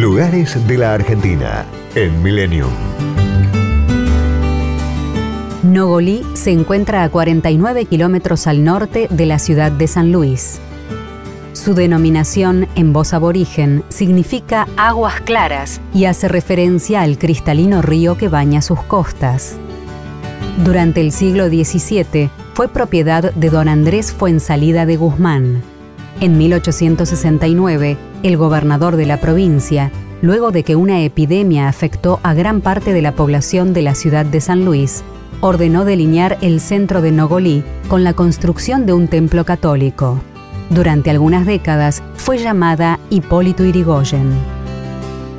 Lugares 0.00 0.66
de 0.66 0.78
la 0.78 0.94
Argentina 0.94 1.66
en 1.94 2.22
Millennium. 2.22 2.70
Nogolí 5.62 6.24
se 6.32 6.52
encuentra 6.52 7.04
a 7.04 7.10
49 7.10 7.84
kilómetros 7.84 8.46
al 8.46 8.64
norte 8.64 9.08
de 9.10 9.26
la 9.26 9.38
ciudad 9.38 9.70
de 9.70 9.86
San 9.86 10.10
Luis. 10.10 10.58
Su 11.52 11.74
denominación 11.74 12.66
en 12.76 12.94
voz 12.94 13.12
aborigen 13.12 13.84
significa 13.90 14.66
aguas 14.78 15.20
claras 15.20 15.82
y 15.92 16.06
hace 16.06 16.28
referencia 16.28 17.02
al 17.02 17.18
cristalino 17.18 17.82
río 17.82 18.16
que 18.16 18.28
baña 18.28 18.62
sus 18.62 18.82
costas. 18.82 19.58
Durante 20.64 21.02
el 21.02 21.12
siglo 21.12 21.48
XVII 21.48 22.30
fue 22.54 22.68
propiedad 22.68 23.34
de 23.34 23.50
don 23.50 23.68
Andrés 23.68 24.12
Fuensalida 24.12 24.86
de 24.86 24.96
Guzmán. 24.96 25.60
En 26.20 26.38
1869, 26.38 27.98
el 28.22 28.36
gobernador 28.36 28.96
de 28.96 29.06
la 29.06 29.18
provincia, 29.18 29.90
luego 30.22 30.50
de 30.50 30.62
que 30.62 30.76
una 30.76 31.00
epidemia 31.00 31.68
afectó 31.68 32.20
a 32.22 32.34
gran 32.34 32.60
parte 32.60 32.92
de 32.92 33.02
la 33.02 33.12
población 33.12 33.72
de 33.72 33.82
la 33.82 33.94
ciudad 33.94 34.26
de 34.26 34.40
San 34.40 34.64
Luis, 34.64 35.02
ordenó 35.40 35.84
delinear 35.84 36.38
el 36.42 36.60
centro 36.60 37.00
de 37.00 37.12
Nogolí 37.12 37.64
con 37.88 38.04
la 38.04 38.12
construcción 38.12 38.86
de 38.86 38.92
un 38.92 39.08
templo 39.08 39.44
católico. 39.44 40.20
Durante 40.68 41.10
algunas 41.10 41.46
décadas 41.46 42.02
fue 42.14 42.38
llamada 42.38 43.00
Hipólito 43.10 43.64
Irigoyen. 43.64 44.30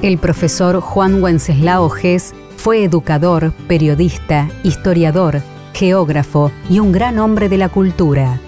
El 0.02 0.18
profesor 0.18 0.82
Juan 0.82 1.22
Wenceslao 1.22 1.90
Gess 1.90 2.34
fue 2.58 2.84
educador, 2.84 3.54
periodista, 3.68 4.50
historiador, 4.64 5.42
geógrafo 5.74 6.52
y 6.70 6.80
un 6.80 6.92
gran 6.92 7.20
hombre 7.20 7.50
de 7.50 7.58
la 7.58 7.70
cultura. 7.70 8.40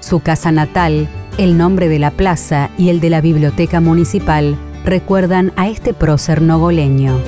Su 0.00 0.20
casa 0.20 0.50
natal, 0.50 1.08
el 1.38 1.56
nombre 1.56 1.88
de 1.88 1.98
la 1.98 2.10
plaza 2.10 2.70
y 2.76 2.88
el 2.88 3.00
de 3.00 3.10
la 3.10 3.20
biblioteca 3.20 3.80
municipal 3.80 4.56
recuerdan 4.84 5.52
a 5.56 5.68
este 5.68 5.94
prócer 5.94 6.42
nogoleño. 6.42 7.18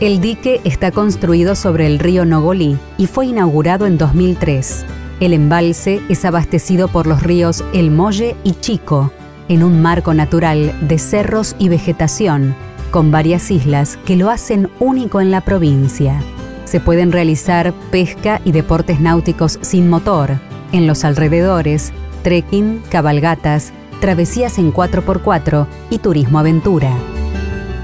El 0.00 0.20
dique 0.20 0.60
está 0.64 0.92
construido 0.92 1.54
sobre 1.54 1.86
el 1.86 1.98
río 1.98 2.24
Nogolí 2.24 2.78
y 2.98 3.06
fue 3.06 3.26
inaugurado 3.26 3.86
en 3.86 3.98
2003. 3.98 4.84
El 5.20 5.32
embalse 5.32 6.00
es 6.08 6.24
abastecido 6.24 6.86
por 6.86 7.06
los 7.08 7.22
ríos 7.22 7.64
El 7.72 7.90
Molle 7.90 8.36
y 8.44 8.52
Chico, 8.52 9.12
en 9.48 9.64
un 9.64 9.82
marco 9.82 10.14
natural 10.14 10.72
de 10.86 10.98
cerros 10.98 11.56
y 11.58 11.68
vegetación, 11.68 12.54
con 12.90 13.10
varias 13.10 13.50
islas 13.50 13.98
que 14.04 14.14
lo 14.16 14.30
hacen 14.30 14.70
único 14.78 15.20
en 15.20 15.30
la 15.30 15.40
provincia. 15.40 16.22
Se 16.64 16.80
pueden 16.80 17.10
realizar 17.10 17.72
pesca 17.90 18.40
y 18.44 18.52
deportes 18.52 19.00
náuticos 19.00 19.58
sin 19.62 19.88
motor. 19.88 20.38
En 20.70 20.86
los 20.86 21.02
alrededores, 21.02 21.92
trekking, 22.22 22.82
cabalgatas, 22.90 23.72
travesías 24.00 24.58
en 24.58 24.72
4x4 24.72 25.66
y 25.90 25.98
turismo 25.98 26.38
aventura. 26.38 26.92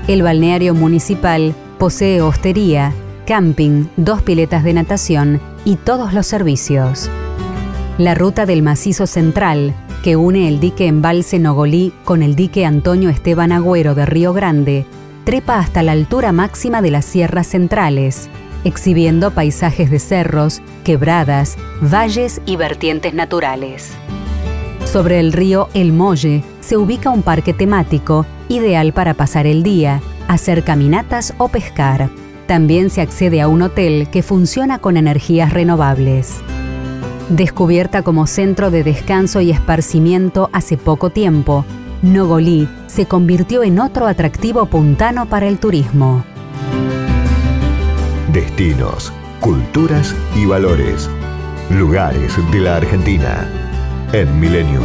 El 0.07 0.23
balneario 0.23 0.75
municipal 0.75 1.55
posee 1.79 2.21
hostería, 2.21 2.93
camping, 3.27 3.87
dos 3.97 4.23
piletas 4.23 4.65
de 4.65 4.75
natación 4.75 5.41
y 5.65 5.77
todos 5.77 6.13
los 6.13 6.27
servicios. 6.27 7.11
La 7.99 8.15
ruta 8.15 8.45
del 8.47 8.63
macizo 8.63 9.07
central, 9.07 9.75
que 10.03 10.17
une 10.17 10.48
el 10.48 10.61
dique 10.61 10.87
Embalse 10.87 11.39
Nogolí 11.39 11.93
con 12.05 12.23
el 12.23 12.37
dique 12.37 12.67
Antonio 12.67 13.09
Esteban 13.09 13.53
Agüero 13.53 13.95
de 13.95 14.05
Río 14.05 14.33
Grande, 14.35 14.85
trepa 15.25 15.59
hasta 15.59 15.83
la 15.83 15.93
altura 15.93 16.33
máxima 16.33 16.83
de 16.83 16.91
las 16.91 17.07
sierras 17.07 17.47
centrales, 17.47 18.29
exhibiendo 18.65 19.31
paisajes 19.31 19.91
de 19.91 19.98
cerros, 19.98 20.61
quebradas, 20.85 21.57
valles 21.81 22.43
y 22.45 22.57
vertientes 22.57 23.15
naturales. 23.15 23.93
Sobre 24.95 25.19
el 25.19 25.33
río 25.33 25.69
El 25.75 25.92
Molle 25.92 26.45
se 26.61 26.77
ubica 26.77 27.11
un 27.11 27.23
parque 27.23 27.53
temático 27.53 28.27
ideal 28.48 28.92
para 28.92 29.14
pasar 29.14 29.45
el 29.45 29.64
día, 29.64 30.01
hacer 30.28 30.62
caminatas 30.62 31.34
o 31.39 31.48
pescar. 31.48 32.11
También 32.47 32.91
se 32.91 33.01
accede 33.01 33.41
a 33.41 33.48
un 33.48 33.62
hotel 33.62 34.06
que 34.12 34.23
funciona 34.23 34.78
con 34.78 34.97
energías 34.97 35.53
renovables. 35.53 36.36
Descubierta 37.28 38.02
como 38.02 38.29
centro 38.29 38.70
de 38.70 38.85
descanso 38.85 39.41
y 39.41 39.51
esparcimiento 39.51 40.48
hace 40.52 40.77
poco 40.77 41.11
tiempo, 41.11 41.64
Nogolí 42.02 42.69
se 42.86 43.07
convirtió 43.07 43.64
en 43.64 43.80
otro 43.80 44.07
atractivo 44.07 44.67
puntano 44.67 45.27
para 45.27 45.48
el 45.48 45.58
turismo. 45.58 46.24
Destinos, 48.33 49.13
culturas 49.40 50.14
y 50.36 50.46
valores. 50.46 51.11
Lugares 51.69 52.39
de 52.52 52.61
la 52.61 52.77
Argentina 52.77 53.64
en 54.13 54.41
Millennium. 54.41 54.85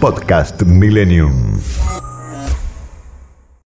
Podcast 0.00 0.64
Millennium. 0.64 1.60